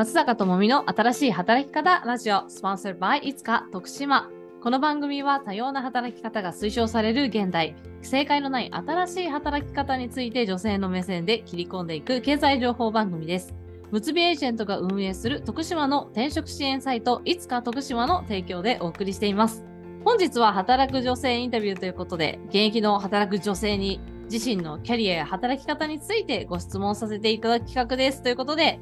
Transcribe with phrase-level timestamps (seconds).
[0.00, 4.30] 松坂智美の新しい働き方ラジオ、スポンサー by いつか徳島。
[4.62, 13.54] この番組は多様な働き方が推奨される現代、正解のない新しい働き方について女性の目線で切り込んでいく経済情報番組です。
[13.90, 19.66] むつびエージェントが運営する徳島の転職支援サイト、いつか徳島の提供でお送りしています。
[20.06, 24.00] 本日は働く女性インタビューということで、現役の働く女性に
[24.32, 28.22] 自身のキャリアや働き方についてご質問させていただく企画です。
[28.22, 28.80] ということで、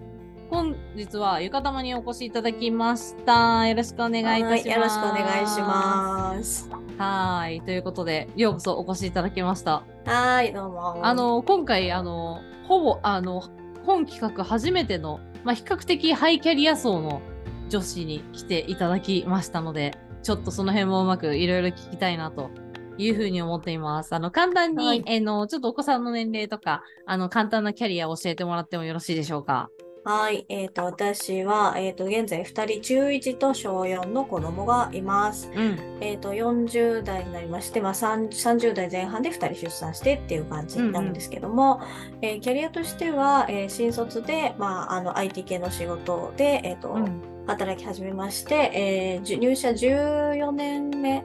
[0.51, 3.67] 本日はゆかたまにお越しいただきました。
[3.67, 4.69] よろしくお願いいたします。
[4.69, 6.71] よろしくお願いします。
[6.97, 7.61] はい。
[7.61, 9.83] ということで、ようこそお越しいただきました。
[10.07, 11.05] はい、どうも。
[11.05, 13.43] あの、今回、あの、ほぼ、あの、
[13.85, 17.21] 本企画初めての、まあ、比較的ハイキャリア層の
[17.69, 22.51] 女子に来ていただきましたので、ちょっとその辺もうまくいろいろ聞きたいなと
[22.97, 24.15] いうふうに思っています。
[24.15, 29.69] あの、簡単に、はい、えの、ちょっとお子さんの年齢とか、あの、簡単なキャリアを教えてもらってもよろしいでしょうか？
[30.09, 30.47] はい。
[30.49, 35.51] えっ、ー、と、私は、えっ、ー、と、現在2人、中1と小4の子供がいます。
[35.55, 51.23] うん、えっ、と、40代になりまして、まあ、30代前半で2人出産してっていう感じになるんですけども、うんうん、えー、キャリアとしては、えー、新卒で、まあ、あの、IT 系の仕事で、えっ、と、うん、働き始めまして、えー、入社14年目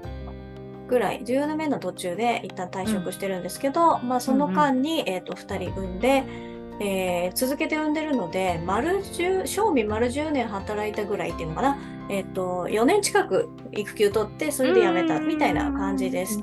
[0.89, 11.77] ぐらい、14年目の途中で一旦退職してるんですけど、まあ、その間に、えっ、と、2人産んで、えー、続けて産んでるので、丸10、賞味丸10年働いたぐらいっていうのかな。
[12.09, 16.41] えっ、ー、と、4年近く育休取って、それで辞めたみたいな感じです。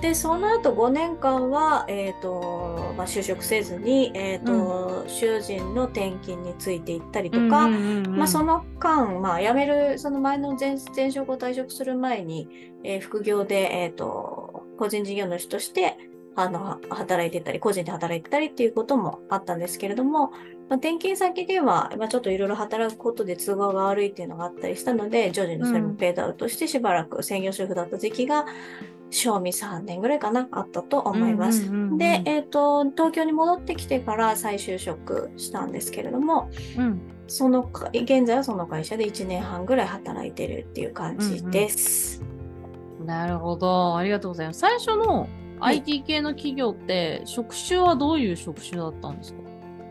[0.00, 15.96] で、その後5年間は、えっ、ー、と、まあ、就職せずに、えっ、と、うん、囚人の転勤についていったりとか、まあ、その間、まあ、辞める、その前の前前職を退職する前に、えー、副業で、えっ、と、個人事業主として、
[16.36, 20.28] あの、働いてたり、個人で働いてたりっていうこともあったんですけれども、
[20.68, 28.44] まあ、転勤先では、まあ、ちょっといろいろ働くことで都合が悪いっていうのがあったりしたので、徐々にそれもペードアウトしてしばらく専業主婦だった時期が、
[29.10, 31.70] 賞味3年ぐらいかな、あったと思います。
[31.96, 42.20] で、えっ、ー、と、東京に戻ってきてから再就職したんですけれども、うん、その、現在はその会社で1年半ぐらい働いてるっていう感じです。
[42.20, 43.96] うんうん、なるほど。
[43.96, 44.60] ありがとうございます。
[44.60, 45.28] 最初の
[45.60, 49.40] IT 系の企業って職種はどういう職種だったんですか？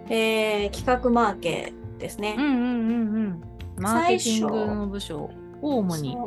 [0.10, 2.36] えー、企画マーケですね。
[2.38, 2.64] うんうんうんう
[3.30, 3.42] ん。
[3.78, 5.30] マーケティングの部署
[5.62, 6.18] を主に。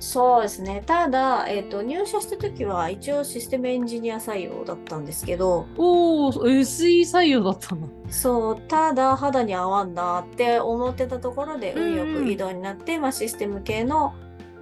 [0.00, 0.82] そうですね。
[0.84, 5.64] ただ、えっ、ー、と、入社した時は一応システムエンジニア採用だったんですけど。
[5.78, 14.12] おお、SE 採用だったのそう、ただ肌に合わんなって思ってたところで、運よく移動になって、まあシステム系の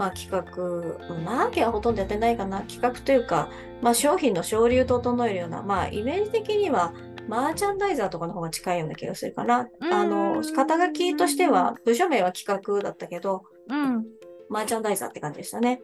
[0.00, 3.50] まあ、企画、マーケはほとんどやってないかな、企画というか、
[3.82, 6.94] まあ、商品の省流整えるような、まあ、イメージ的には、
[7.28, 9.68] マーチャンダイザーとかの方が近いような気がするかな。
[9.92, 14.06] あの、肩書きとしては、部署名は企画だったけど、うん、
[14.48, 15.82] マーチャンダイザーって感じでしたね。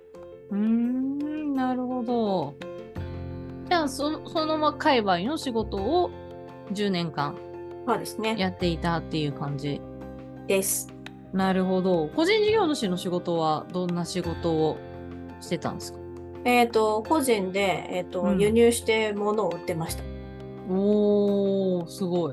[0.50, 2.55] うん、なるほど。
[3.69, 6.10] じゃあ、そそのま界隈の仕事を
[6.72, 7.37] 10年間
[7.87, 8.34] そうですね。
[8.38, 9.82] やっていたっていう感じ？
[10.47, 10.95] です。
[11.32, 12.09] なるほど。
[12.14, 14.78] 個人事業主の仕事はどんな仕事を
[15.41, 15.98] してたんですか？
[16.44, 20.04] えっ、ー、と、個人で、えっ、ー、と、うん、輸入して物を売ってました。
[20.70, 22.32] おー、すごい。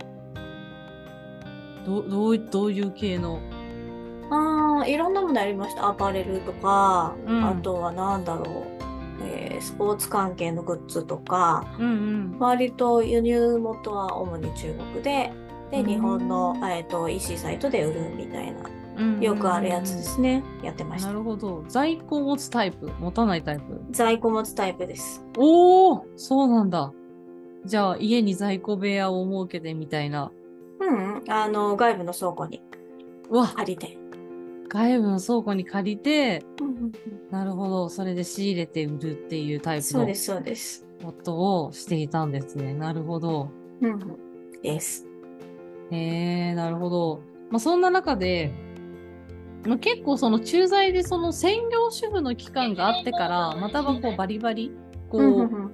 [1.86, 3.40] どどうどういう系の？
[4.32, 5.90] ああ、いろんなものありました。
[5.90, 8.46] アパレルとか、うん、あとは何だろう。
[9.26, 15.32] えー、スポーツ関係のグッズとか、うんうん、割と輸入元は主に中国で、
[15.74, 20.44] で、日本の、えーと、EC サイトで売るみたいなよくあるやつですね。
[20.62, 21.08] やってました。
[21.08, 21.66] なるほど。
[21.68, 22.92] 在庫持つタイプ？
[23.00, 23.82] 持たないタイプ？
[23.90, 25.26] 在庫持つタイプです。
[25.36, 26.94] おおそうなんだ。
[27.66, 30.32] じゃあ、家に在庫部屋を設けてみたいな。
[30.80, 32.62] うん、あの、外部の倉庫に
[33.56, 33.98] 借りて。
[34.70, 36.46] 外部の倉庫に借りて、
[37.32, 37.90] なるほど。
[37.90, 39.90] それで仕入れて売るっていうタイプの。
[39.90, 40.86] そうです、そうです。
[41.04, 42.76] ことをしていたんですね。
[42.76, 43.50] なるほど。
[43.82, 44.18] うん、
[44.62, 45.08] です。
[45.98, 47.22] へえ、なるほど。
[47.50, 48.52] まあ、そんな中で、
[49.66, 54.72] まあ、結構その駐在でその専業主婦の期間があってからまたはこうバリバリ
[55.10, 55.72] こう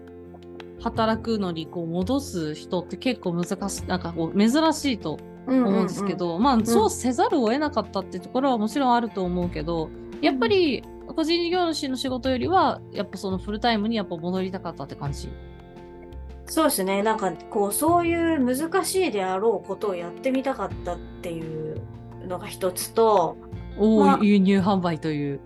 [0.81, 5.18] 働くのにこう戻す人って結構難しいなんかこう珍しいと
[5.48, 9.89] 思うんですけど、まあそうせざるを得なかったってところはもちろんあると思うけど
[10.21, 15.30] やっぱり個人事業主の仕事よりはやっぱそのフルタイムにやっぱ戻りたかったって感じ？
[16.50, 17.04] そうですね。
[17.04, 21.81] なんかこうそういう難しいであろうことをやってみたかったっていう
[22.28, 23.38] のが一つと
[23.78, 25.40] おまあ、輸入販売という。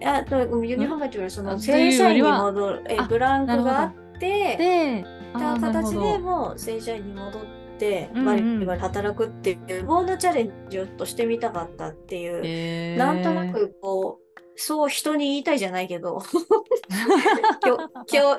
[0.00, 16.22] いや輸入販売というよりその正社員に戻るえブランクがあってでた形でもう正社員に戻っててバリバリ働くっていうボーナチャレンジをとしてみたかったっていう、えー、なんとなくこうそう人に言いたいじゃないけど。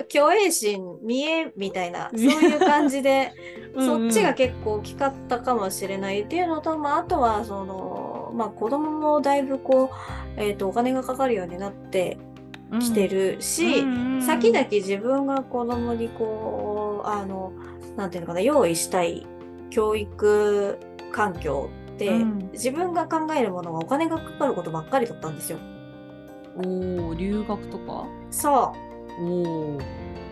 [0.09, 3.31] 虚栄心見えみたいな そういう感じで
[3.77, 9.89] そっちが結構大きかったかもしれないっていうのと、まあ、あとはその、まあ、子供もだいぶこ
[10.37, 12.17] う、えーと、お金がかかるようになって
[12.79, 13.85] きてるし、う
[14.17, 17.53] ん、先々自分が子供にこうあの
[17.95, 19.25] なんていうのかな用意したい
[19.69, 20.77] 教育
[21.11, 25.59] 環境って、うん、自分が考えるものがお金がかかることばっかりだったんですよ。
[26.57, 28.07] おお留学とか？
[28.31, 28.73] そ
[29.19, 29.23] う。
[29.23, 29.79] お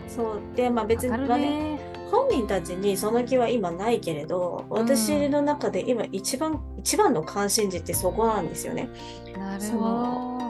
[0.08, 0.40] そう。
[0.56, 1.78] でまあ別に、ね、
[2.10, 8.88] 本人たちにその気は今ないけれど、私の中で今一番一番の関心事ってそこなんですよね。
[9.36, 10.42] なるほど。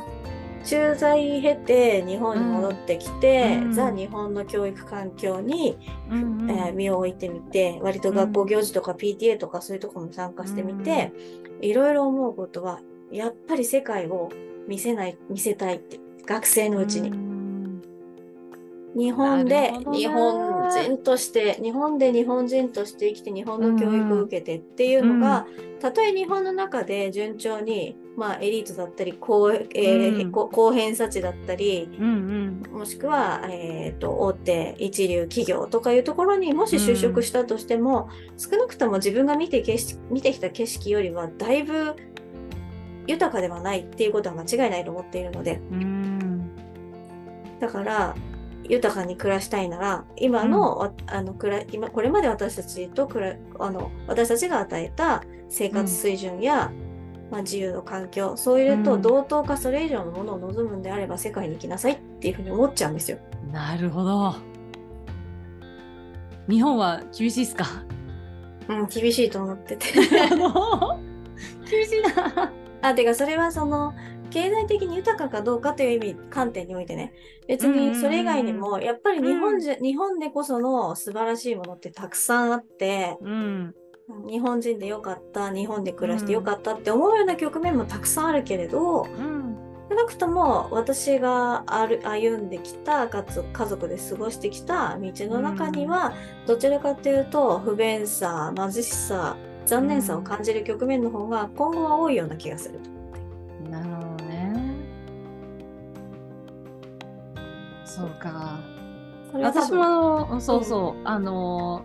[0.64, 5.76] 駐在経て日本に戻ってきて、うん、ザ・日本の教育環境に、
[6.08, 11.12] うんうん、えー、身を置いてみて割と学校行事とか PTA とかそういうとこも参加してみて、
[11.60, 12.80] いろいろ思うことは
[13.10, 14.28] やっぱり世界を
[14.68, 17.32] 見せない、見せたいって、学生のうちに。
[18.94, 25.46] 日本で日本人として、日本で日本人として生きて日本の教育を受けてっていうのが、
[25.80, 31.88] たとえ日本の中で順調に、まあ、エリートだったり高,、えー、うん、高偏差値だったり、
[32.70, 39.64] もしくは、えーと、大手一流企業とかいうところにもし就職したとしても、うん、少なくとも自分が見て
[40.10, 41.96] 見てきた景色よりはだいぶ
[43.06, 45.60] 豊かではないっていうことは間違いないと思っているので、
[47.60, 48.14] だから
[48.64, 63.18] 豊かに暮らしたいなら今のうん、あのくら今これまで私たちとくらあの私たちが与えた生活水準や、うん、まあ、自由の環境そういうと同等かそれ以上のものを望むんであれば世界に行きなさいっていうふうに思っちゃうんですよ。
[63.50, 64.34] なるほど。
[66.48, 67.66] 日本は厳しいですか？
[68.68, 69.86] うん、厳しいと思ってて
[71.68, 72.52] 厳しいな。
[72.82, 73.94] あ、てかそれはその、
[74.30, 77.12] 経済的に豊かかどうかという意味、観点においてね。
[77.46, 83.74] 別にそれ以外にも、やっぱり日本じゃ、日本でこその素晴らしいものってたくさんあって、うん、
[84.28, 89.56] 日本人でよかった、日本で暮らしてよかったって思うような局面もたくさんあるけれど、うん。
[89.90, 96.14] 少なくとも私が歩んできたかつ家族で過ごしてきた道の中には、
[96.46, 99.36] どちらかというと不便さ貧しさ
[99.66, 102.80] 残念さを感じる局面の方が今後は多いような気がする。
[103.70, 104.76] なるほどね。
[107.84, 108.58] そうか。
[109.34, 111.82] 私もそうそう、うん、あの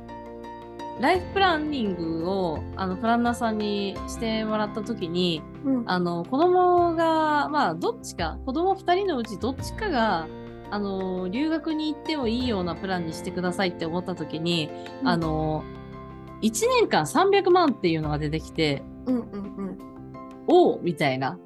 [1.00, 10.28] ライフプランニングをあのプランナーさんにしてもらった時に、うん、あの子供がまあどっちか子供2人のうちどっちかが
[10.70, 14.70] あの留学に行ってもいいようなプランにしてくださいって思った時に、
[15.02, 15.64] うん、あの
[16.42, 19.78] 1年間300万っていうのが出てきて、うんうんうん、
[20.48, 21.40] おおみたいな。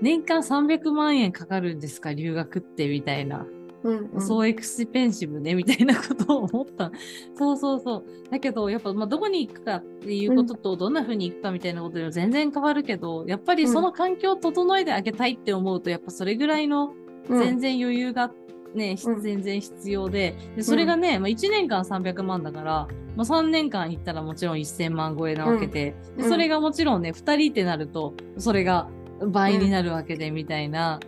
[0.00, 2.12] 年間300万円かかるんですか？
[2.12, 3.46] 留学ってみたいな。
[3.84, 6.90] うんうん、そうエクスペンシブねみたいなことを思った。
[7.36, 8.04] そうそうそう。
[8.30, 16.94] だけど、やっぱ、まあ、どこに行くかっていうことと、どんな風に行くかみたいなことでは全然変わるけど、やっぱりその環境を整えてあげたいって思うと、やっぱそれぐらいの
[17.28, 18.34] 全然余裕があっ
[18.76, 20.34] て、ね、全然必要で。
[20.56, 25.94] でそれがね、まあ、1年間300万だから、まあ、3年間行ったらもちろん1000万超えなわけで。
[26.16, 28.88] でそれがもちろんね2人ってなるとそれが
[29.26, 31.00] 倍になるわけでみたいな、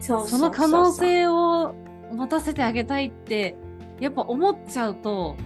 [0.00, 1.74] その可能性を
[2.12, 3.56] 持たせてあげたいって
[4.00, 5.36] やっぱ思っちゃうと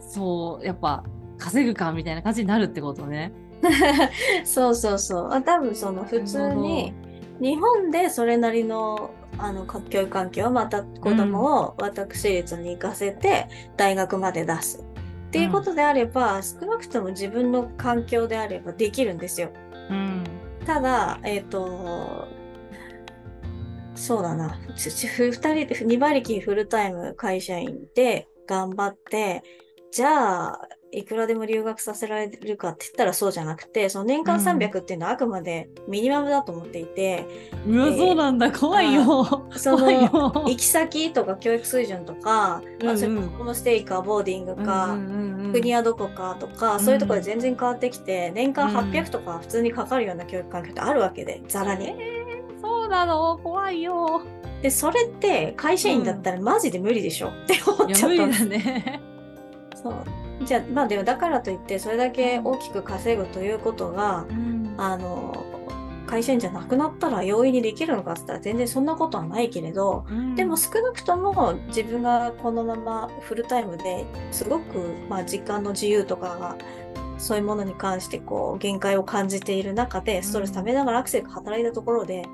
[0.00, 1.04] そうやっぱ
[1.38, 3.32] 稼ぐかみたいな感じになるってことね。
[4.44, 5.42] そうそうそう。
[5.42, 6.92] 多分その普通に
[7.40, 9.10] 日本でそれなりの
[9.42, 14.84] あの教育環境をまた子供を私立に行かせて大学まで出す。
[15.28, 19.50] っていうことであれば、うん、少なくとも自分の環境であればできるんですよ。
[19.88, 20.24] うん、
[20.66, 22.26] ただ、えっ、ー、と、
[23.94, 29.42] そうだな、2人で2馬力フルタイム会社員で頑張って、
[29.92, 30.60] じゃあ、
[30.92, 37.26] いくらでも留学させられるかって言ったらそうじゃなくて、その年間300っていうのはあくまでミニマムだと思っていて。
[37.66, 39.48] うん、うわ、そうなんだ、怖いよ。
[39.56, 39.88] その、
[40.48, 51.88] 行き先とか教育水準とか、うんうん、それホームステイかボーディングか、うんうんうん、国はどこかとか、そういうところで全然変わってきて、年間800とか普通にかかるような教育環境ってあるわけで、ざらに。
[51.88, 53.38] えー、そうなの？
[53.38, 54.22] 怖いよ。
[54.62, 58.46] で、それって会社員だったらマジで無理でしょ、うん、って思っちゃったんです。
[58.46, 59.00] ね。
[59.82, 59.94] そう。
[60.44, 65.44] じゃあまあでもだからといってそれだけ大きく稼ぐということが、うん、あの
[66.06, 76.56] 会社員じゃなくなったら容易にできるのかって言ったら全然そんなことはないけれど、うん、でも少なくとも自分がこのままフルタイムですごく、まあ、時間の自由とかが
[77.18, 82.26] そういうものに関してこう限界を感じている中でストレスためながらアクセルが働いたところで、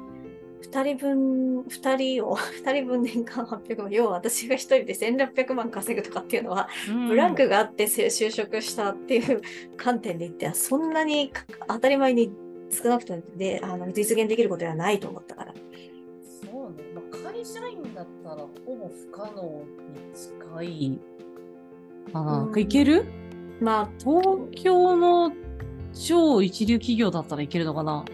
[0.70, 9.40] 2人分、2人を、 2人分年間800万、要は私が1人で1600万稼ぐとかっていうのは、うん、ブランクがあって就職したっていう
[9.76, 11.32] 観点で言っては、そんなに
[11.68, 12.32] 当たり前に
[12.70, 15.54] 少なくともであの実現できることではないと思ったから。
[16.44, 20.98] そうね、まあ、会社員だったらほぼ不可能に近い。
[22.12, 22.48] かな。
[22.50, 23.04] うん、いける？
[23.60, 25.32] まあ、東京の
[25.94, 28.04] 超一流企業だったらいけるのかな？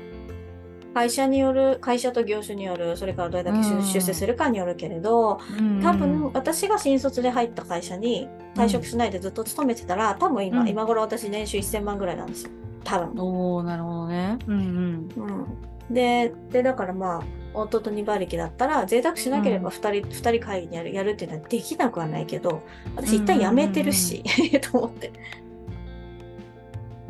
[0.95, 5.41] 会社による、会社と業種による、それからどれだけ出世するかによるけれど、
[5.83, 12.51] 多分私が新卒で入った会社に退職しないでずっと勤めてたら、多分今、うん、今頃私年収1000万ぐらいなんですよ。
[12.85, 13.23] 多分。
[13.23, 14.39] おおなるほどね。
[14.47, 15.09] うんうん。
[15.17, 17.23] うん、で、で、だからまあ、
[17.55, 22.63] 夫と2馬力だったら、贅沢しなければ2人、うん、2人会議にやるやるっていうのはできなくはないけど、
[22.97, 24.23] 私一旦辞めてるし、
[24.61, 25.13] と思って。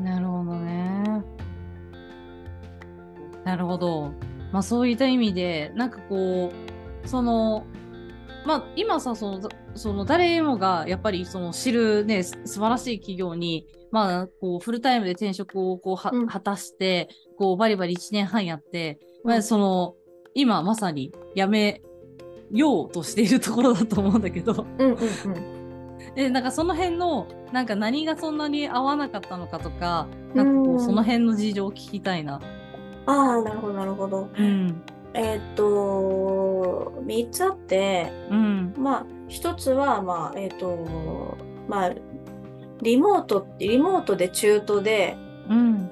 [0.01, 1.23] なるほどね。
[3.45, 4.13] なるほど。
[4.53, 6.53] まあそういった意味で、なんかこ
[7.05, 7.65] う、その、
[8.47, 17.09] まあ今さ、その、その誰もがやっぱりその知るね、素晴らしい企業に、まあこうフルタイムで転職をこうは、うん、果たして、
[17.39, 19.95] こうバリバリ1年半やって、まあその、
[20.35, 21.83] 今まさに辞め
[22.53, 32.41] ようとしているところだと思うんだけど、うんうんうん、 でなんかその辺のなんか何がそんなに合わなかったのかとかなんかこうその辺の事情を聞きたいな。
[33.07, 34.29] ああ、なるほど、なるほど。
[34.37, 34.83] うん、
[35.15, 41.37] えー、っと、3つあって、うん、まあ、1つは、まあ、えー、っと、
[41.69, 41.93] まあ、
[42.83, 45.17] リモート、リモートで中途で、
[45.49, 45.91] うん、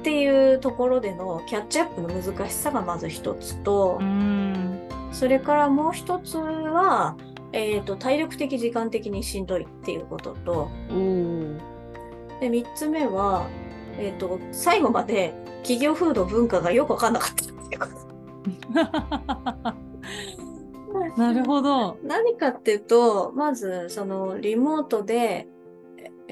[0.00, 4.78] っていうところでのキャッチアップの難しさがまず1つと、うん、
[5.12, 7.16] それからもう1つは、
[7.52, 10.70] えーと、体力的時間的にしんどいっていうことと、
[12.40, 13.46] で3つ目は、
[14.00, 18.00] えーと最後まで企業風土文化がよく分かんなかったっていうこと。
[21.16, 21.98] なるほど。
[22.02, 25.48] 何かっていうと、まず、その、リモートで、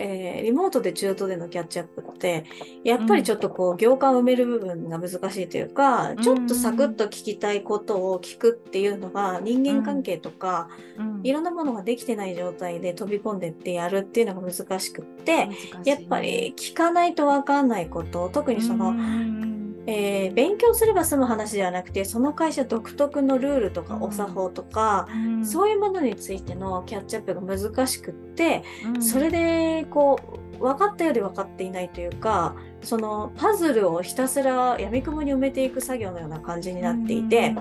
[0.00, 2.44] えー、リモートで中途でのキャッチアップって、
[2.84, 19.47] やっぱりちょっとこう、行間を埋める部分が難しいというか、うん、ちょっとサクッと聞きたいことを聞くっていうのが、人間関係とか、うん、いろんなものができてない状態で飛び込んでってやるっていうのが難しくって、ね、やっぱり聞かないとわかんないこと、特にその、うん
[19.90, 30.20] えー、勉強すれば済む話ではなくてその会社独特のルールとかお作法とか、うん、そういうものについてのキャッチアップが難しくって、うん、それでこ
[30.58, 37.54] う分かったより分かっていないというかそのパズルをひたすらやみくもに埋めていく作業のような感じになっていて。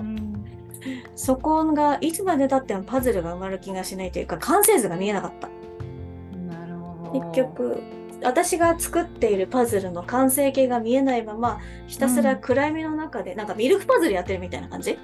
[1.16, 5.48] そこがいつまでたってもパズルが埋まる気がしないというか完成図が見えなかった。
[7.12, 7.82] 結局
[8.22, 14.98] 私が作っているパズルの完成形が見えないままひたすら暗闇の中で、うん、なんかミルクパズルやってるみたいな感じ？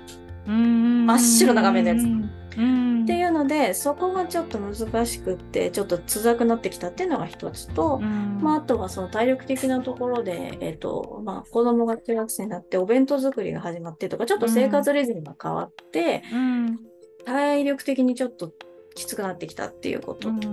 [0.47, 2.05] 真っ白な画面のやつ。
[2.05, 16.23] っていうのでそこがちょっと難しくってちょっと辛くなってきたっていうのが一つと、まあ、あとはその体力的なところで、えーとまあ、子供が中学生になってお弁当作りが始まってとかちょっと生活リズムが変わって、
[17.27, 18.53] 体力的にちょっと
[18.95, 20.31] きつくなってきたっていうこと。
[20.31, 20.49] と。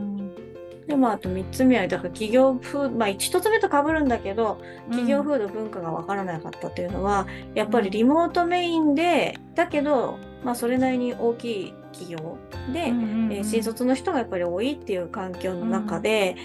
[0.92, 12.38] でもあと3つ目はだから企業風まあ1つ目とかぶるんだけど企業風土文化が分からなかったというのは、うん、やっぱりリモートメインでだけど、まあ、それなりに大きい企業
[12.74, 16.36] で、うんうんうん、えー、新卒の人がやっぱり多いっていう環境の中で、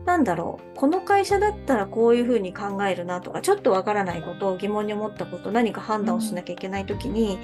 [0.00, 7.38] うん、なんだろうこの会社だったらこういうふうに考えるなとかちょっと分からないことを疑問に思ったこと何か判断をしなきゃいけない時に、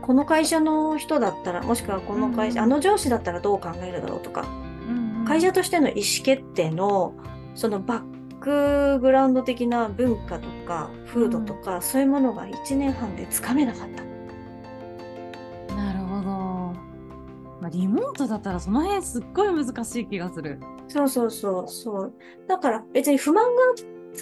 [0.00, 4.46] この会社の人だったらもしくはこの会社、うん、あの上司だったらどう考えるだろうとか
[5.26, 7.14] 会社としての意思決定の
[7.54, 14.02] そのバックグラウンド的な文化とか風土とか、うん、そういうものが1年半でつかめなかった。
[15.74, 16.22] なるほど。
[17.60, 20.58] まあ、リモートだったらその辺すっごい難しい気がする。
[20.88, 22.14] そうそうそうそう。
[22.48, 23.62] だから別に不満が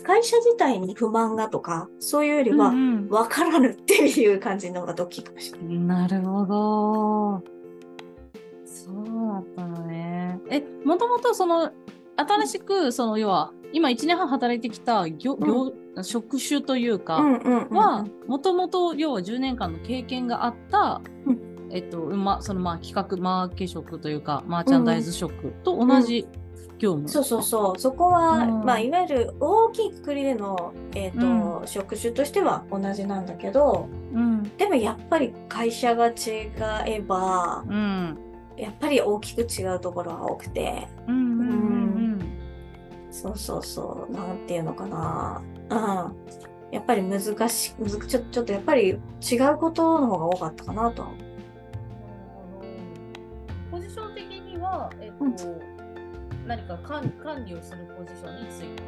[0.05, 5.79] 会社自体に不満がとかそういうよりは分からぬっていう感じの方が大きいかもしれない。
[5.79, 7.61] なるほど。
[8.65, 10.20] そうだったのね。
[10.51, 11.71] え、もともとその、
[12.17, 17.21] 新しく、その、要は、今1年半働いてきた業、業、うん、職種というか、
[17.71, 21.01] は、もともと、要は10年間の経験があった
[21.73, 26.27] えっと、ま、そのまあ企画、マーケ職というか、マーチャンダイズ職と同じ
[26.79, 27.79] 業務、うん、そうそうそう。
[27.79, 36.51] そこは、まあ、いわゆる大きいくくりでの、えっ、ー、と、職種としては同じなんだけど、うん、でもやっぱり会社が違
[36.87, 38.19] えば、うん、
[38.61, 42.19] やっぱり大きく違うところが多くて、うんうんうん、
[43.11, 45.43] そうそうそう、なんていうのかな。
[45.71, 46.31] うん。
[46.73, 48.95] やっぱり難しい、ちょちょっとやっぱり違
[49.53, 51.03] うことの方が多かったかなと。
[51.03, 51.21] は思う。
[53.73, 58.83] ポジション的には、えっと、うん、何か管管理をするポジションについて。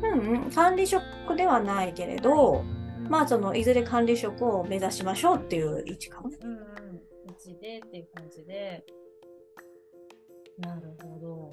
[0.00, 1.02] うん、管理職
[1.36, 2.64] ではないけれど、
[3.08, 6.38] まあそのいずれ管理職を目指しましょうっていう位置かもね。
[6.40, 6.58] うんうん、
[7.26, 8.84] 位置でっていう感じで。
[10.58, 11.50] なるほど。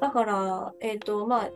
[0.00, 1.50] だから、えっ、ー、と、まあ、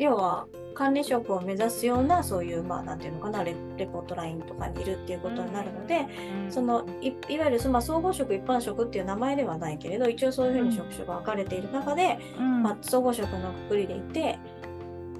[0.00, 6.06] 要は管理職を目指すようなそういうまあなんていうのかなレレポートラインとかにいるっていうことになるので、
[6.44, 14.38] うん、そのいいわゆるそ、まあ、総合職一般職っていう名前ではないけれど一応そういうふうに職種が分かれている中で、うん、まあ、総合職のくくりでいて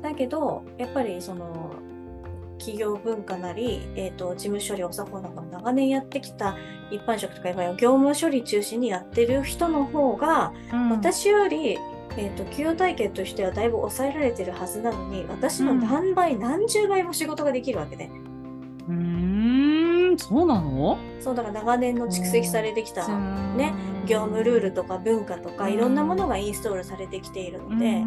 [0.00, 1.74] だけどやっぱりその
[2.60, 6.56] 企業文化なり、えーと、事務処理お作法なんかも長年やってきた
[6.92, 11.76] 一般職とか業務処理中心にやってる人の方が、うん、私より
[12.16, 18.10] えーと、給与体系としてはだいぶ抑えられてるはずなのに私の何倍、うん、何十倍も仕事ができるわけで。
[18.88, 20.98] うんそうなの？
[21.20, 23.72] そうだから長年の蓄積されてきた、ね、
[24.06, 28.02] 業務ルールとか文化とかいろんなものがインストールされてきているので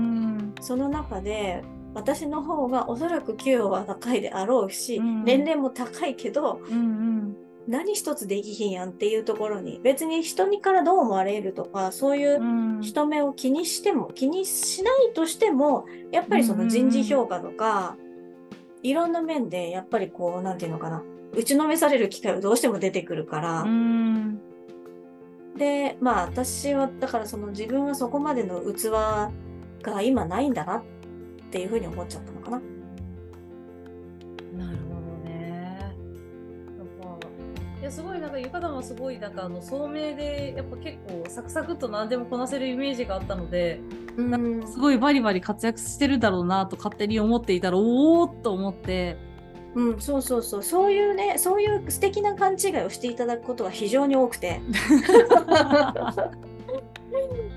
[0.61, 7.37] その中で私の方がおそらく給与は高いであろうし、年齢も高いけど、うんうん。
[7.67, 17.95] 何一つできひんやんっていうところに別に人にからどう思われるとかそういう人目を気にしても、うん、気にしないとしてもやっぱりその人事評価とか、
[18.81, 21.03] うん、いろんな面でやっぱりこう何て言うのかな。
[21.35, 23.61] 打ちのめされる機会はどうしても出てくるから。
[23.61, 24.39] うん、
[25.57, 28.89] でまあ私はだからその自分はそこまでの器
[29.81, 30.83] が今ないんだなっ
[31.53, 32.61] ていうふうに思っちゃったのかな。
[37.79, 43.81] いやすごいなんか浴衣もすごいなんかあの聡明でやっぱ結構サクサクっと何でもこなせるイメージがあったので、
[44.15, 49.17] うん、すごいバリバリ活躍してるだろうなと勝手に思っていたらおおっと思って。
[49.75, 54.61] うん、そうそうそうそういうねそういう素敵な勘違いをしていただくことが非常に多くて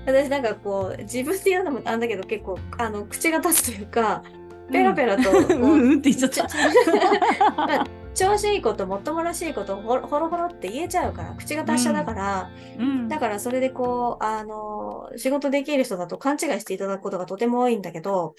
[0.07, 4.23] 私なんかこう自分で言うのもなんだけど結構あの口が立つというか
[4.71, 7.85] ペラペラと、うん、うんって言っちゃった。
[8.17, 18.33] 調子いいこともっともらしいことほろほろって言えちゃうから口が達者だから、うん、だからそれでこうあの仕事できる人だと勘違いしていただくことがとても多いんだけど、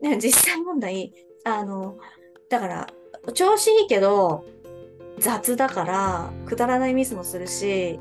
[0.00, 1.12] ね、実際問題
[1.44, 1.98] あの
[2.48, 2.86] だから
[3.34, 4.44] 調子いいけど
[5.18, 7.98] 雑だからくだらないミスもするし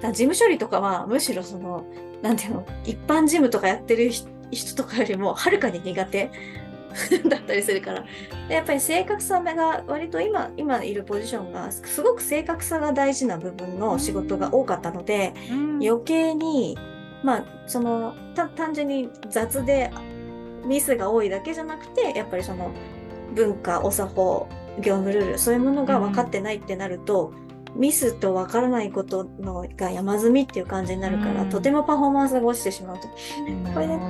[0.00, 1.84] 事務処理とかはむしろその
[2.22, 4.10] なんていうの一般事務とかやってる
[4.50, 6.30] 人とかよりもはるかに苦手
[7.28, 8.04] だったりするから。
[8.48, 16.78] でやっぱり正確さが割と今今いるポジションがすごく正確さが大事な部分の仕事が多かったので、うん、余計に
[17.22, 19.90] まあその単純に雑で
[20.64, 22.72] ミスが多いだけじゃなくてやっぱりその
[23.34, 24.48] 文化お作法
[24.80, 33.08] 業務ルールそういうものが分かってないってなると、うん、ミスと分からないことのが山積みっていう感じになるから、うん、とてもパフォーマンスが落ちてしまうと。
[33.72, 34.00] これね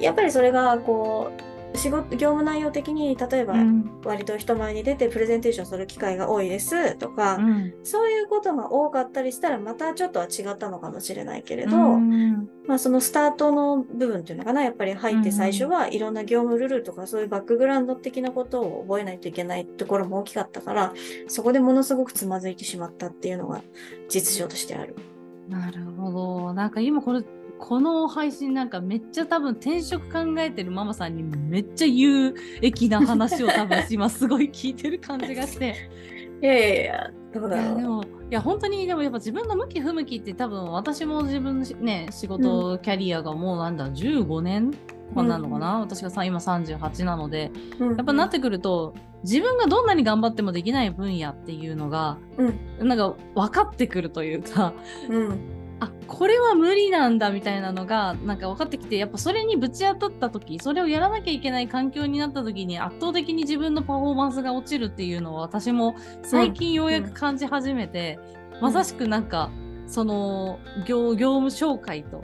[0.00, 3.54] やっぱりそれがこう仕事業務内容的に例えば
[4.04, 20.92] 割と人前に出てプレゼンテーションする機会が多いですとか、うん、そういうことが多かったりしたらまたちょっとは違ったのかもしれないけれど、うん、まあ、そのスタートの部分っていうのかなやっぱり入って最初はいろんな業務ルールとかそういうバックグラウンド的なことを覚えないといけないところも大きかったから
[21.28, 23.62] そこでものすごくつまずいてしまったっていうのが
[24.08, 24.96] 実情としてある。
[25.48, 26.54] なるほど。
[26.54, 27.22] なんか今これ
[27.58, 35.74] この配信なんかめっちゃ多分転職考えてるママさんにめっちゃ有益な話を多分今すごい聞いてる感じがして。
[36.42, 37.76] いやいやいや、どうだろう。
[37.76, 54.74] でも、いや、本当に、でもやっぱ自分の向き不向きって多分私も自分ね、仕事、うん、キャリアがもうなんだ、15年とかなのかな、うん、私がさ今38なので、うん、やっぱなってくると、自分がどんなに頑張ってもできない分野っていうのが、うん、なんか分かってくるというか、
[55.08, 55.38] うん、
[55.80, 68.18] あこれは無理なんだみたいなのがなんか分かってきてやっぱそれにぶち当たった時それをやらなきゃいけない環境になった時に圧倒的に自分のパフォーマンスが落ちるっていうのを私も最近ようやく感じ始めて、
[68.54, 69.50] うん、まさしくなんか
[69.86, 72.22] その業業務紹介と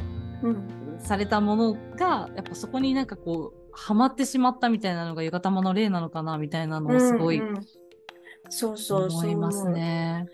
[0.98, 10.26] されたものがやっぱそこになんかこうはまってしまったみたいなのが浴衣の例なのかなみたいなのをすごい思いますね。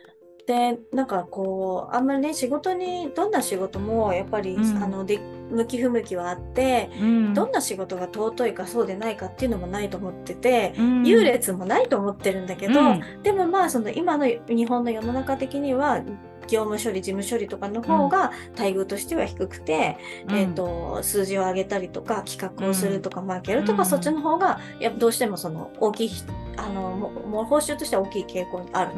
[0.48, 5.18] でなんかこうあんまりね仕事にどんな仕事もやっぱり、うん、あので
[5.50, 12.80] 向き不向きはあって、うん、どんな仕事が尊いかそうでないかっていうのもないと思ってて、うん、優劣もないと思ってるんだけど、
[13.22, 16.02] でもまあその今の日本の世の中的には
[16.48, 26.10] 業務処理事務処理とかの方が待遇としては低くて、うん、えーと、数字を上げたりとか企画をするとか、マーケルとか、そっちの方がやどうしてもその大きい
[26.56, 28.90] あのも報酬としては大きい傾向にある。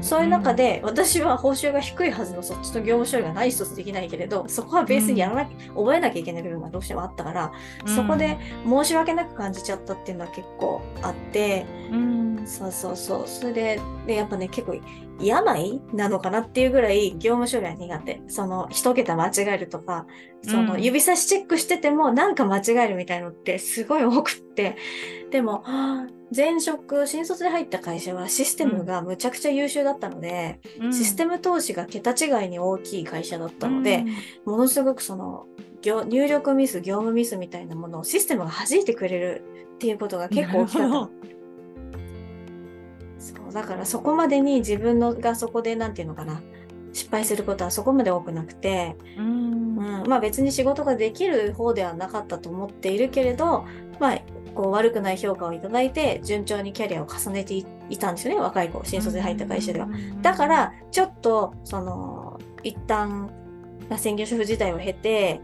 [0.00, 7.52] そういう中で私は報酬が低いはずのそっちの業務処理がない一つできないけれどそこはベースにやらなきゃ、覚えなきゃいけない部分がどうしてもあったから、
[7.86, 11.66] そこで申し訳なく感じちゃったっていうのは結構あって、
[12.44, 13.26] そうそうそう。
[13.26, 14.78] それででやっぱね結構
[15.20, 18.20] 病なのかなっていうぐらい業務処理は苦手。
[18.28, 20.06] その一桁間違えるとか、
[20.42, 24.76] その指差しチェックしててもなんか間違えるみたいのってすごい多くって。
[25.30, 25.64] でも、
[26.34, 34.04] 前職、新卒で入った会社はシステムがむちゃくちゃ優秀だったので、うん、システム投資が桁違いに大きい会社だったので、
[34.44, 35.46] うん、ものすごくその
[35.82, 39.44] 入力ミス、業務ミスみたいなものをシステムが弾いてくれる
[39.76, 41.10] っていうことが結構大きかった。
[43.18, 46.40] そうだからそこまでに自分のがそこで何て言うのかな
[46.98, 53.66] 失敗することはそこまで多くなくて、うん、うん、まあ別に仕事ができる方ではなかったと思っているけれど、
[54.00, 54.18] まあ、
[54.54, 57.64] こう悪くない評価をいただいて順調にキャリアを重ねてい
[57.98, 59.88] たんですよね若い子新卒で入った会社では。
[60.20, 63.30] だからちょっとその一旦
[63.96, 65.40] 専業主婦自体を経て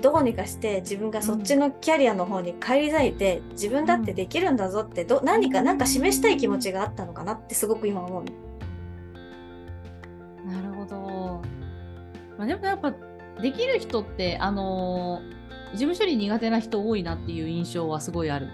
[0.00, 8.24] どうにかして自分がそっちのキャリアの方に返り咲いて、自分だってできるんだぞってど何か何か示したい気持ちがあったのかなってすごく今思う。
[10.46, 11.42] なるほど。
[12.38, 12.94] まあ、でもやっぱ
[13.40, 18.48] できる人ってあのー、事務処理苦手な人多いなっていう印象はすごいある。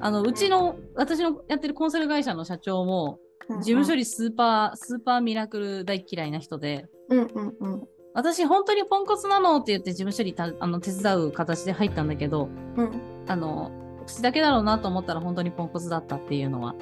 [0.00, 3.18] あのうちの私のやってるコンサル会社の社長も
[3.58, 13.70] 事務処理スーパー、スーパーミラクル大嫌いな人で、うんうんうん、私本当にポンコツなのって言って事務処理たあの手伝う形で入ったんだけど、うん、あの
[14.10, 16.74] 口だけだろうなと思ったら本当にポンコツだったっていうのは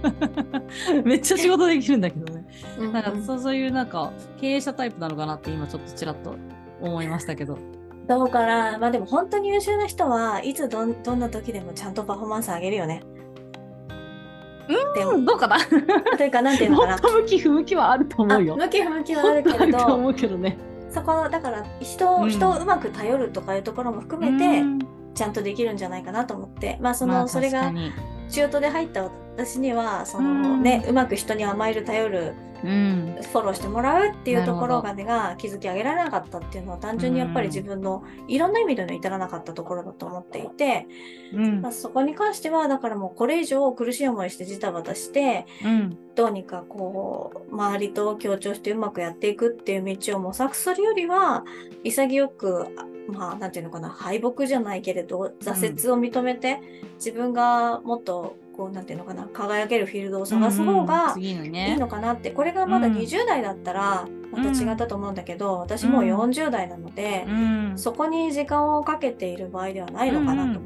[1.04, 2.44] めっちゃ仕事できるんだけどね
[2.92, 6.34] なんかそうそういうなんか経営者タイプなのかなって今ちょっとちらっと
[6.80, 7.58] 思いましたけど。
[8.08, 13.02] どうかなまあでも本当に優秀な人はいつどどんな時でもちゃんとパフォーマンス上げるよね。
[14.68, 15.58] うん、どうかな？
[16.16, 16.96] というか、なんていうのかな。
[16.96, 18.56] 向き不向きはあると思うよ。
[18.56, 19.78] 向き不向きはあるけれど。
[19.78, 20.56] と思うけどね。
[20.90, 24.64] そこだから人を、人をうまく頼るとかいうところも含めて、
[25.20, 27.70] ちゃんとできるんじゃないかなと思って、まあその、まあ、それが
[28.30, 29.02] 中途で入った
[29.36, 40.86] 私にはそのね、うまく人に甘える頼るうん、フォローしてもらうっていうところがねが築き上げられなかったっていうのは単純にやっぱり自分のいろんな意味での至らなかったところだと思っていて、
[41.32, 51.44] うん、まあ、そこに関してはだからもうこれ以上苦しい思いしてジタバタして、うん、どうにかこう周りと協調してうまくやっていくっていう道を模索するよりは
[51.84, 52.66] 潔く
[53.08, 56.60] まあなんていうのかな敗北じゃないけれど挫折を認めて、
[56.96, 61.34] 自分がもっとこうなんていうのかな輝けるフィールドを探す方がいい
[61.78, 67.26] のかなって、これがまだ20代だったらまた違ったと思うんだけど、私もう40代なので、
[67.76, 70.60] そこに時間をかけている場合ではないのかなと。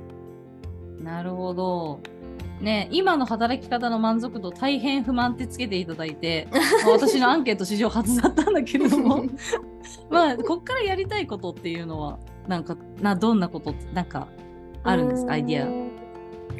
[1.05, 2.01] なるほど。
[2.61, 6.49] ね、今の働き方の満足度大変不満ってつけていただいて、
[6.85, 9.25] まあ、私のアンケート史上初だったんだけれども。
[10.11, 14.27] まあこっからやりたいことっていうのはなんかなどんなことなんか
[14.83, 15.35] あるんですか？
[15.35, 15.94] アイディア。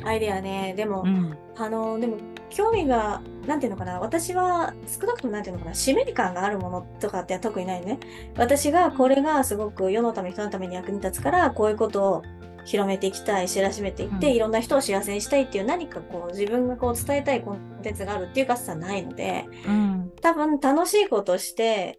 [0.05, 0.75] アイデアね。
[0.77, 2.17] でも、うん、あの、でも、
[2.51, 7.99] 興味が、なんていうのかな、私は少なくともなんていうのかな、使命感があるものとかって特にないね。
[8.37, 12.23] 私がこれがすごく世のため、人のために役に立つから、こういうことを
[12.65, 21.99] 広めていきたい、知らしめていって、うん、いろんな人を幸せにしたいっていう何かこう、自分がこう伝えたいコンテンツがあるっていうかさないので、うん、多分楽しいことして、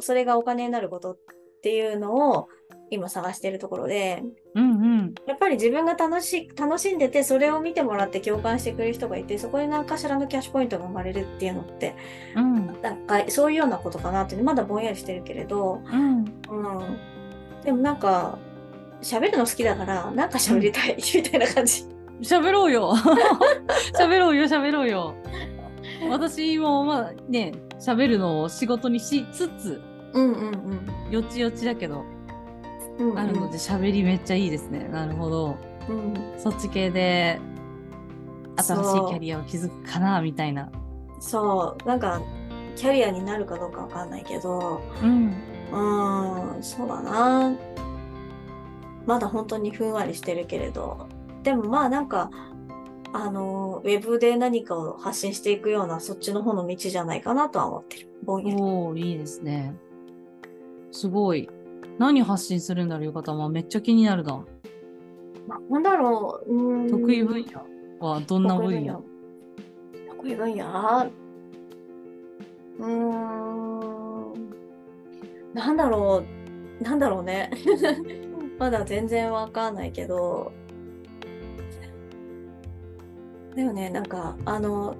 [0.00, 1.18] それがお金になることっ
[1.62, 2.48] ていうのを、
[2.90, 4.22] 今探しているところで、
[4.54, 11.96] うんうん、やっぱり自分が楽し楽しんでてそれを見てもらって共感してくれる人がいてそこに何かしらのキャッシュポイントが生まれるっていうのって、
[12.36, 16.98] うん、なんかそういうようなことかなってまだぼんやりしてるけれど、うん、うん、
[17.64, 18.38] でもなんか
[19.02, 21.84] 喋るの好きだからなんか喋りたい、うん、みたいな感じ。
[22.22, 22.94] 喋ろうよ。
[23.98, 25.14] 喋ろうよ喋ろうよ。
[26.08, 29.80] 私もまあね喋るのを仕事にしつつ、
[30.12, 30.48] うんうん
[31.06, 32.04] うん、よちよちだけど
[33.16, 34.88] あるので喋りめっちゃいいですね。
[34.90, 35.56] なるほど。
[35.88, 37.38] うん、そっち系で
[38.56, 40.70] 新しいキャリアを築くかなみたいな。
[41.20, 42.20] そうなんか
[42.74, 45.34] キャリアになるかどうかわかんないけど、うん、
[45.72, 47.56] うんそうだな。
[49.06, 51.06] まだ本当にふんわりしてるけれど、
[51.42, 52.30] でもまあなんか
[53.12, 58.08] あの、ウェブで何かを発信していくような、そっちの方の道じゃないかなとは思ってる。
[58.24, 58.60] ぼんやり。
[58.60, 59.74] おー、いいですね。
[60.90, 61.48] すごい。
[61.98, 63.48] 何発信するんだろう、よかたま。
[63.48, 64.44] めっちゃ気になるな。
[65.70, 66.52] なんだろう。
[66.52, 69.02] うん得意分野はどんな分野？
[70.10, 71.10] 得意分野？
[72.78, 74.34] うーん。
[75.54, 76.22] なんだろ
[76.80, 76.84] う。
[76.84, 77.50] なんだろうね。
[78.58, 80.52] まだ全然わかんないけど。
[83.54, 84.96] でもね、なんか、あの、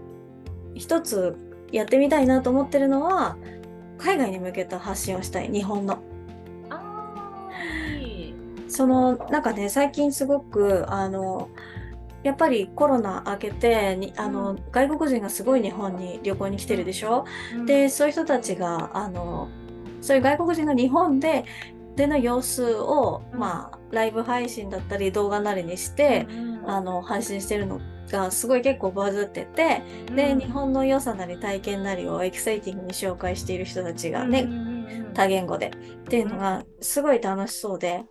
[0.75, 1.37] 一つ
[1.73, 3.37] やってみたいなと思ってるのは、
[3.99, 5.99] 海外に向けた発信をしたい、日本の。
[8.68, 11.48] そのなんかね最近すごくあの
[12.22, 14.59] やっぱりコロナ明けてにあの、うん。
[14.72, 17.24] 外国人がすごい日本に旅行に来てるでしょ、
[17.66, 19.48] でそういう人たちがあの
[20.00, 21.44] そういう外国人が日本で
[21.94, 23.38] での様子を、うん。
[23.38, 26.26] まあライブ配信だったり動画なりにして、
[26.66, 34.48] あの配信してるのがすごい結構バズってて、で日本の良さなり体験なりをエキサイティングに紹介している人たちがね、
[35.14, 35.68] 多言語で。
[35.68, 38.05] っていうのがすごい楽しそうで、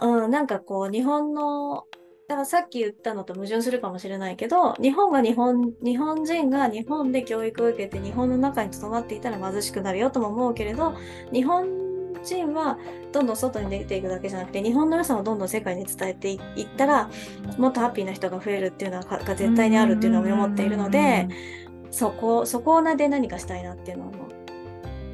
[0.00, 1.84] うん、なんかこう日本の
[2.26, 10.94] だからさっき言ったのと矛盾するかもしれないけど日本が日本日本人が日本で教育を受けて日本の中にとどまっていたら貧しくなるよとも思うけれど
[11.32, 11.68] 日本
[12.22, 12.78] 人は
[13.12, 17.10] どんどん外に出ていくだけじゃなくて日本の良さをどんどん世界に伝えていったら
[17.58, 21.28] もっとハッピーな人が増えるっていうのはがが絶対にあるっていうのを思っているので
[21.90, 24.34] そこそこで何かしたいなっていうのは思う。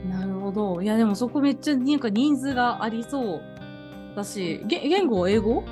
[0.08, 0.80] なるほど。
[0.80, 3.42] いや、でもそこめっちゃなんか人数がありそう
[4.20, 5.64] だし、げ言語英語？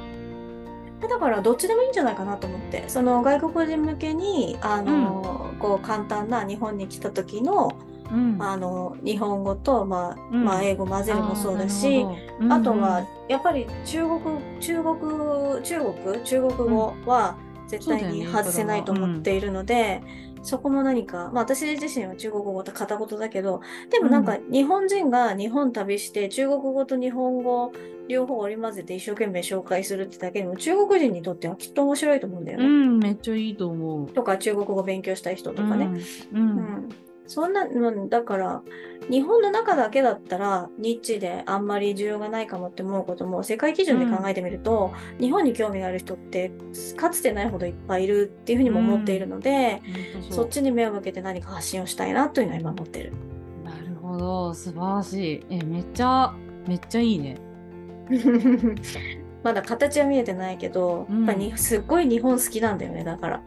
[1.01, 2.85] だからどっちでもいいんじゃないかなと思って。
[2.89, 7.79] その外国人向けにあの、こう簡単な日本に来た時の
[8.11, 8.43] うん。
[8.43, 10.45] あの日本語と、まあうん。
[10.45, 12.05] まあ、英語混ぜるもそうだし
[12.49, 14.21] あ,、あとは、やっぱり中国
[14.61, 20.03] 中国中国中国語は絶対に外せないと思っているので。
[20.42, 27.72] そこも何か、まあ私自身は中国語と片言だけど、でもなんか日本人が日本旅して中国語と日本語
[28.09, 32.64] 両方織り交ぜて一生懸命紹介するってだけでも中国人にとってはきっと面白いと思うんだよね。
[32.64, 34.11] うん、めっちゃいいと思う。
[34.11, 35.90] とか中国語勉強したい人とかね。
[36.33, 36.40] うん。
[36.40, 36.88] うんうん
[37.29, 38.62] そんな、うんだから
[39.11, 46.51] 日本の中だけだったらニッチであんまり需要がないかもって思うことも世界基準で考えてみると、日本に興味がある人って
[46.97, 49.83] かつてないほどいっぱいいるっていうふうにも思っているので、
[50.14, 53.12] ほんとそっちに目を向けて何か発信をしたいなというのは今思ってる。
[53.64, 55.47] なるほど、素晴らしい。
[55.51, 56.35] え、めっちゃ、
[56.67, 57.38] めっちゃいいね。
[59.43, 63.43] まだ形は見えてないけど、うんやっぱにすっごい日本好きなんだよねだから。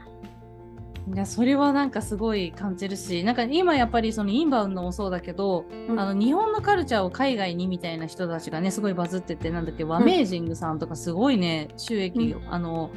[1.08, 6.00] いや、それはなんかすごい感じるし、なんか今やっぱりそのインバウンドもそうだけど、うん。
[6.00, 12.92] あの日本のカルチャーを海外にみたいな人たちがね、すごいバズってて、なんだっけ、ワメージングさんとかすごいね、収益、あの、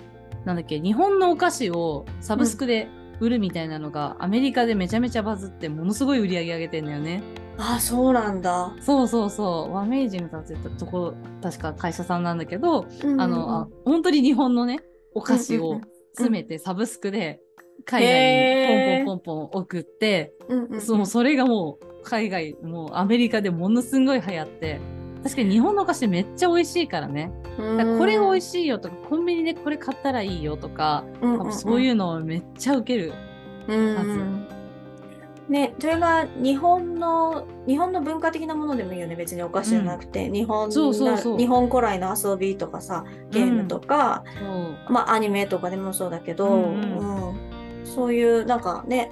[0.45, 2.89] なんだっけ、日本のお菓子をサブスクで
[3.21, 7.23] 売るみたいなのが、アメリカでめちゃめちゃバズって、ものすごい売り上げ上げてんだよね。
[7.57, 8.75] ああそうなんだ。
[8.81, 12.87] そうそうそう、ワメージングさんって言ったところ、確か会社さんなんだけど、
[13.19, 14.81] あの、あ本当に日本のね、
[15.15, 15.81] お菓子を
[16.15, 17.41] 詰めてサブスクで
[17.85, 20.81] 海外にポンポンポンポン送って、うんうんうん。
[20.81, 24.81] そのそれがもう海外、もうアメリカでものすごい流行って、
[25.23, 27.33] 確かに日本のお菓子めっちゃ美味しいからね。
[27.57, 31.05] これ美味ししいよとか、コンビニでこれ買ったらいいよとか、
[31.51, 33.13] そういうのめっちゃウケる。
[33.67, 34.55] うんはず
[35.49, 39.15] ね、それが日本の日本の文化的なものでもいいよね。
[39.15, 44.93] 別にお菓子じゃなくて、日本そうそう日本古来の遊びとかさゲームとか、そう。
[44.93, 46.99] まあアニメとかでもそうだけど、うん。
[46.99, 47.44] うん
[47.85, 49.11] そういうなんかね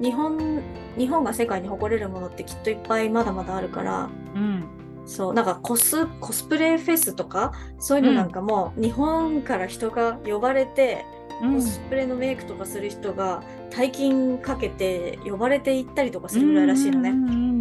[0.00, 0.62] 日本
[0.98, 4.64] 日本が世界に誇れるものってきっといっぱいまだまだあるからうん。
[5.06, 11.04] そうなんかコスコスプレフェスとかそういうのなんかも、日本から人が呼ばれて、
[11.42, 17.10] うんコスプレのメイクとかする人が大金かけて呼ばれて行ったりとかするぐらいらしいのね。
[17.10, 17.54] うんうんうん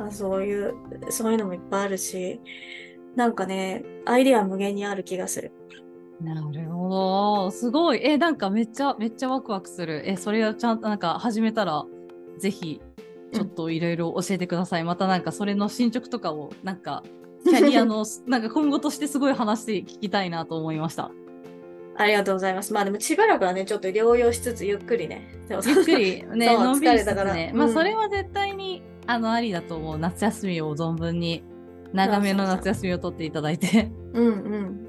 [0.00, 0.74] あそういう
[1.10, 2.40] そういうのもいっぱいあるし
[3.16, 5.52] なんかねアイデアは無限にある気がする。
[6.20, 7.50] なるほど。
[7.50, 8.00] すごい。
[8.02, 10.02] え、なんかめっちゃ、めっちゃワクワクする。
[10.04, 11.84] え、それをちゃんとなんか始めたら、
[12.38, 12.80] ぜひ、
[13.32, 14.84] ちょっといろいろ教えてください。
[14.84, 17.04] またなんかそれの進捗とかを、なんか、
[17.44, 21.10] キャリアの、 なんか今後としてすごい話して聞きたいなと思いました。
[21.96, 22.72] ありがとうございます。
[22.72, 25.28] まあでもしばらくはねちょっと療養しつつゆっくりね。
[25.50, 27.52] ゆっくりね、 のんびりしつつ疲れたからね。
[27.54, 29.98] まあうんそれは絶対に、あの、ありだと思う。
[29.98, 31.42] 夏休みを存分に、
[31.92, 33.90] 長めの夏休みを取っていただいて。
[34.12, 34.88] うんうん。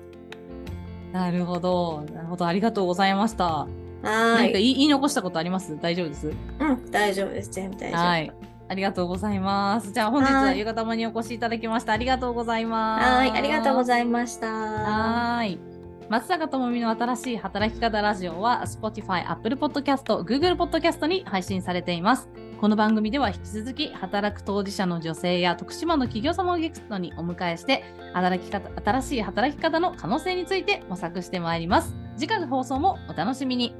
[1.11, 2.03] なるほど。
[2.13, 2.45] なるほど。
[2.45, 3.67] ありがとうございました。
[4.01, 4.53] はい。
[4.53, 5.77] 言い残したことあります？
[5.81, 6.31] 大丈夫です？
[6.59, 7.49] うん大丈夫です。
[7.51, 7.99] 全部大丈夫。
[7.99, 8.31] はい。
[8.67, 9.91] ありがとうございます。
[9.91, 11.93] じゃあ本日ははい夕方まにお越しいただきました。
[11.93, 13.05] ありがとうございます。
[13.05, 14.47] はーいありがとうございました。
[14.47, 15.59] はーい。
[16.07, 22.29] 松坂智美の新しい働き方ラジオは Spotify、Apple Podcast、Google Podcast に配信されています。
[22.59, 31.95] この番組では引き続き働く当事者の女性や徳島の企業様をゲストにお迎えして働き方新しい働き方の可能性について模索してまいります。
[32.17, 33.73] 次回の放送もお楽しみに。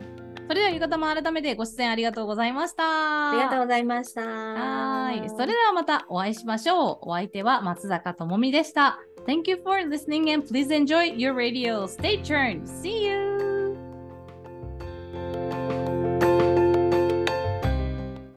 [0.47, 3.31] それでは浴衣も改めてご出演ありがとうございました。
[3.31, 4.21] ありがとうございました。
[4.21, 5.29] はい。
[5.29, 6.97] それではまたお会いしましょう。
[7.01, 8.97] お相手は松坂智美でした。
[9.27, 11.83] Thank you for listening and please enjoy your radio.
[11.83, 12.63] Stay tuned.
[12.63, 13.38] See you!